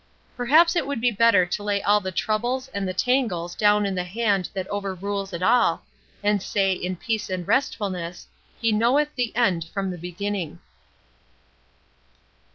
[0.35, 3.93] Perhaps it would be better to lay all the troubles and the tangles down in
[3.93, 5.83] the Hand that overrules it all,
[6.23, 8.25] and say, in peace and restfulness,
[8.59, 10.57] "He knoweth the end from the beginning."